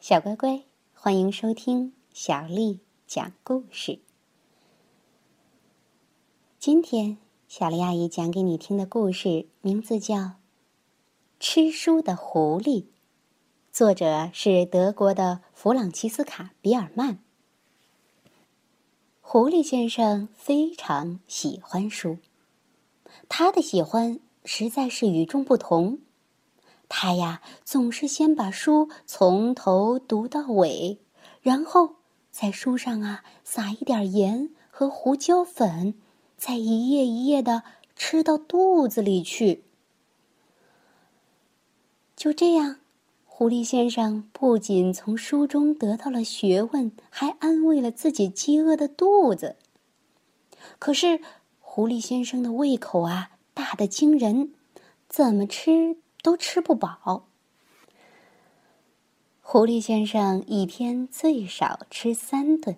[0.00, 0.62] 小乖乖，
[0.94, 3.98] 欢迎收听小丽讲故事。
[6.60, 10.14] 今天，小丽阿姨讲给你听的故事名字叫
[11.40, 12.82] 《吃书的狐狸》，
[13.72, 17.18] 作者是德国的弗朗齐斯卡·比尔曼。
[19.20, 22.18] 狐狸先生非常喜欢书，
[23.28, 25.98] 他的喜欢实在是与众不同。
[26.88, 30.98] 他呀，总是先把书从头读到尾，
[31.42, 31.96] 然后
[32.30, 35.94] 在书上啊撒一点盐和胡椒粉，
[36.36, 37.62] 再一页一页的
[37.94, 39.64] 吃到肚子里去。
[42.16, 42.80] 就这样，
[43.26, 49.56] 狐狸先生不仅从书中得到了学问，还安慰了自己饥饿的肚子。
[50.78, 51.20] 可是，
[51.60, 54.54] 狐狸先生的胃口啊大的惊人，
[55.08, 55.98] 怎么吃？
[56.22, 57.26] 都吃不饱。
[59.40, 62.76] 狐狸先生一天最少吃三顿，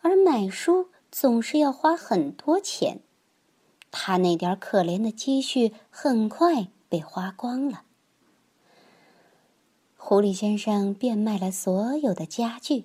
[0.00, 3.00] 而买书总是要花很多钱。
[3.90, 7.82] 他那点可怜的积蓄很快被花光了。
[9.96, 12.84] 狐狸先生变卖了所有的家具，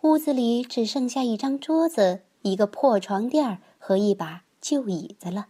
[0.00, 5.46] 屋子里只剩下一张桌子、一个破床垫和一把旧椅子了。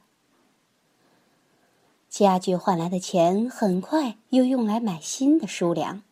[2.11, 6.03] 家具换来的钱很快又用来买新的书粮，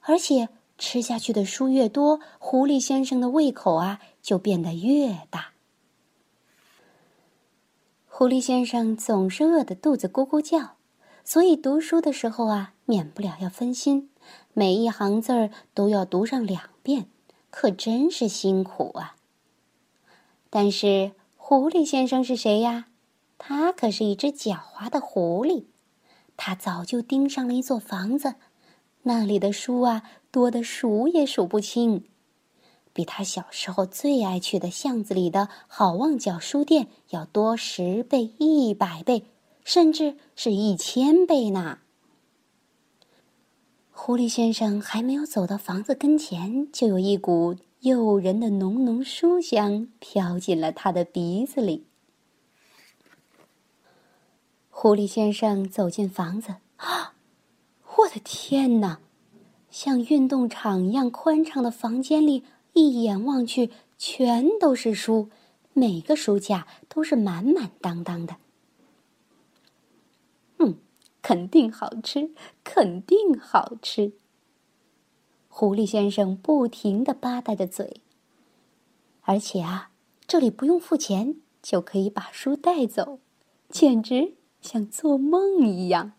[0.00, 5.52] 而且吃下去的书越多，狐狸先生的胃口啊就变得越大。
[8.08, 10.76] 狐狸先生总是饿得肚子咕咕叫，
[11.22, 14.08] 所以读书的时候啊，免不了要分心，
[14.54, 17.06] 每一行字儿都要读上两遍，
[17.50, 19.16] 可真是辛苦啊。
[20.48, 22.86] 但是狐狸先生是谁呀？
[23.44, 25.64] 他可是一只狡猾的狐狸，
[26.36, 28.36] 他早就盯上了一座房子，
[29.02, 32.04] 那里的书啊多得数也数不清，
[32.92, 39.24] 比他小时候最爱去的巷子里的好望角书店要多十倍、一百倍，
[39.64, 41.80] 甚至是一千倍呢。
[43.90, 51.86] 狐狸先生还没有走到房子跟前，就有一股诱人的浓浓书香飘进了他的鼻子里。
[54.82, 57.14] 狐狸先生走进房子，啊！
[57.84, 58.98] 我的天哪！
[59.70, 65.30] 像运动场一样宽敞的房间里，一眼望去全都是书，
[65.72, 68.38] 每个书架都是满满当当的。
[70.58, 70.76] 嗯，
[71.22, 72.32] 肯定好吃，
[72.64, 74.14] 肯定好吃。
[75.46, 78.00] 狐狸先生不停的吧嗒着嘴，
[79.20, 79.92] 而且啊，
[80.26, 83.20] 这里不用付钱就可以把书带走，
[83.68, 84.34] 简直……
[84.62, 86.12] 像做梦一样。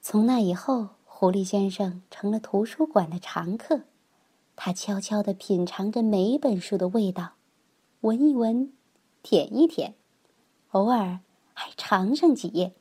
[0.00, 3.82] 从那以后，狐狸先生成了图书馆的常客。
[4.56, 7.32] 他悄悄地品尝着每本书的味道，
[8.02, 8.72] 闻一闻，
[9.22, 9.94] 舔一舔，
[10.70, 11.20] 偶尔
[11.52, 12.72] 还尝上几页。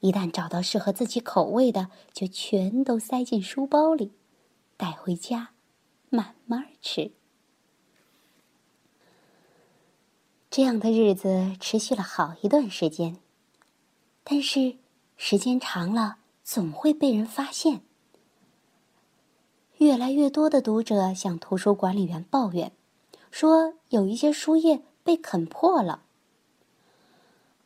[0.00, 4.12] 一旦找到适合自己口味的，就全都塞进书包里，
[4.78, 5.50] 带回家，
[6.08, 7.12] 慢慢吃。
[10.50, 13.18] 这样的日子持续了好一段时间，
[14.24, 14.74] 但是
[15.16, 17.82] 时间长了，总会被人发现。
[19.78, 22.72] 越来越多的读者向图书管理员抱怨，
[23.30, 26.02] 说有一些书页被啃破了。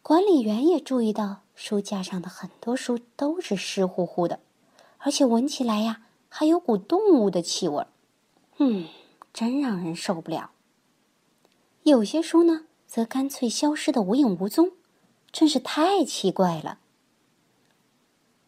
[0.03, 4.41] 管理员也注意到书架上的很多书都是湿乎乎的，
[4.99, 7.87] 而且闻起来呀还有股动物的气味儿，
[8.59, 8.89] 嗯，
[9.33, 10.51] 真让人受不了。
[11.84, 12.66] 有些书呢。
[12.94, 14.71] 则干脆消失的无影无踪，
[15.32, 16.78] 真是太奇怪了。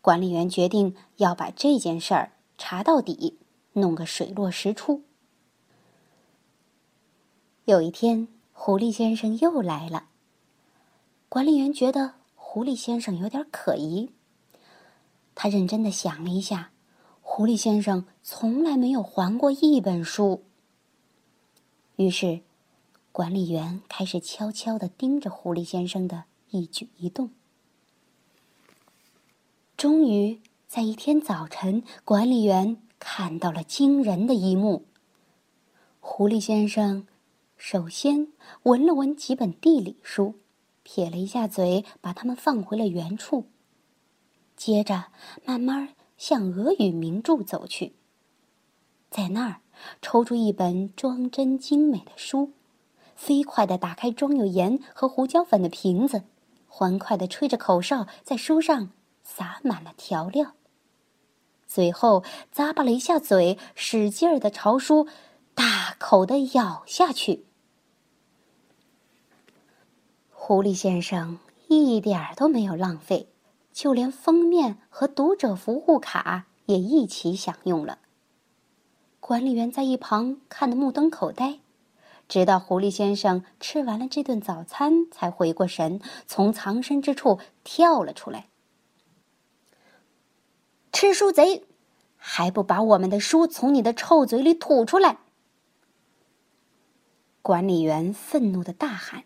[0.00, 3.40] 管理员决定要把这件事儿查到底，
[3.72, 5.02] 弄个水落石出。
[7.64, 10.10] 有一天，狐狸先生又来了。
[11.28, 14.12] 管理员觉得狐狸先生有点可疑，
[15.34, 16.70] 他认真的想了一下，
[17.20, 20.44] 狐狸先生从来没有还过一本书。
[21.96, 22.45] 于是。
[23.16, 27.30] 管理员开始悄悄的盯着狐狸先生的一举一动。
[29.74, 34.84] 终于，在一天早晨，管理员看到了惊人的一幕。
[35.98, 37.06] 狐狸先生
[37.56, 38.28] 首先
[38.64, 40.34] 闻了闻几本地理书，
[40.82, 43.46] 撇了一下嘴，把它们放回了原处。
[44.58, 45.06] 接着，
[45.46, 47.94] 慢慢向俄语名著走去，
[49.08, 49.62] 在那儿
[50.02, 52.52] 抽出一本装帧精美的书。
[53.16, 56.22] 飞快地打开装有盐和胡椒粉的瓶子，
[56.68, 58.90] 欢快地吹着口哨，在书上
[59.24, 60.52] 撒满了调料。
[61.66, 62.22] 最后
[62.54, 65.08] 咂巴了一下嘴，使劲儿的朝书
[65.54, 67.44] 大口的咬下去。
[70.30, 73.28] 狐狸先生一点儿都没有浪费，
[73.72, 77.98] 就连封面和读者服务卡也一起享用了。
[79.18, 81.58] 管理员在一旁看得目瞪口呆。
[82.28, 88.48] 直到狐狸先生吃完了这顿早餐，才回过神，从藏身之处跳了出来。
[90.92, 91.64] 吃书贼，
[92.16, 95.18] 还不把我们的书从你的臭嘴里吐出来！
[97.42, 99.22] 管理员愤怒的大喊：“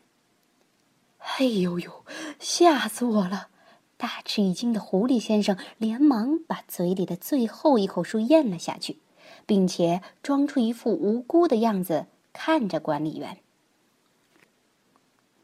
[1.38, 2.04] 哎呦呦，
[2.38, 3.48] 吓死我了！”
[3.96, 8.98] 大吃一惊的狐狸先生连忙把嘴里的最后一口书咽了下去，
[9.46, 12.06] 并且装出一副无辜的样子。
[12.32, 13.38] 看着管理员，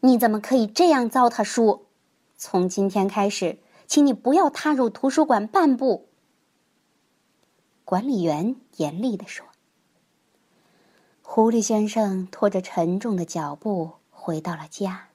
[0.00, 1.86] 你怎么可以这样糟蹋书？
[2.36, 6.08] 从今天开始，请你不要踏入图书馆半步。
[7.84, 9.46] 管理员严厉的说。
[11.22, 15.08] 狐狸先生拖着沉重的脚步回到了家，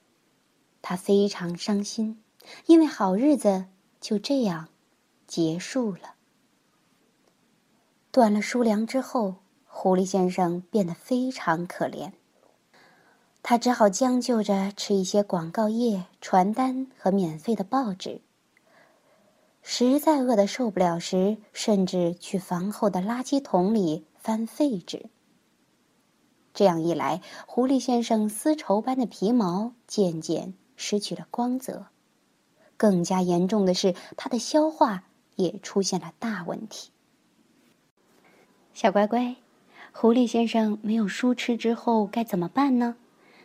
[0.81, 2.21] 他非常伤心，
[2.65, 3.65] 因为好日子
[3.99, 4.69] 就这样
[5.25, 6.15] 结束了。
[8.11, 9.37] 断了书粮之后。
[9.73, 12.11] 狐狸先生变得非常可怜，
[13.41, 18.21] 他只好将就着吃一些广告页、传单和免费的报纸。
[19.63, 25.09] 实在饿得受不了时，甚至去房后的垃圾桶里翻废纸。
[26.53, 31.87] 这样一来，狐狸先生丝绸般的皮毛渐渐失去了光泽，
[32.77, 35.05] 更加严重的是，他的消化
[35.37, 36.91] 也出现了大问题。
[38.73, 39.37] 小乖乖。
[39.93, 42.95] 狐狸先生没有书吃之后该怎么办呢？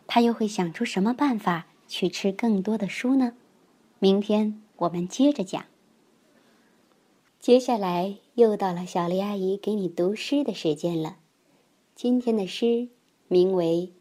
[0.07, 3.33] 他又会想出什么办法去吃更多的书呢？
[3.99, 5.65] 明天我们接着讲。
[7.39, 11.17] 接下来又到了小丽阿姨给你读诗的时间了。
[11.95, 12.87] 今天的诗
[13.27, 13.93] 名为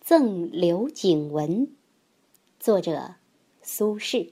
[0.04, 1.66] 《赠刘景文》，
[2.58, 3.16] 作者
[3.60, 4.30] 苏轼。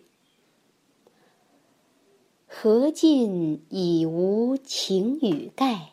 [2.47, 5.93] 荷尽已无擎雨盖。